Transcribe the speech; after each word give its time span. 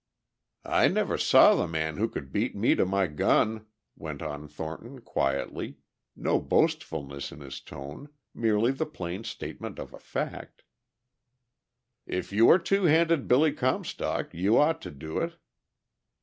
"I 0.65 0.87
never 0.87 1.15
saw 1.15 1.53
the 1.53 1.67
man 1.67 1.97
who 1.97 2.09
could 2.09 2.31
beat 2.33 2.55
me 2.55 2.73
to 2.73 2.87
my 2.87 3.05
gun," 3.05 3.67
went 3.95 4.23
on 4.23 4.47
Thornton 4.47 5.01
quietly, 5.01 5.77
no 6.15 6.39
boastfulness 6.39 7.31
in 7.31 7.41
his 7.41 7.61
tone, 7.61 8.09
merely 8.33 8.71
the 8.71 8.87
plain 8.87 9.23
statement 9.25 9.77
of 9.77 9.93
a 9.93 9.99
fact. 9.99 10.63
"If 12.07 12.33
you 12.33 12.49
are 12.49 12.57
'Two 12.57 12.85
Hand 12.85 13.27
Billy 13.27 13.51
Comstock' 13.53 14.33
you 14.33 14.57
ought 14.57 14.81
to 14.81 14.89
do 14.89 15.19
it." 15.19 15.35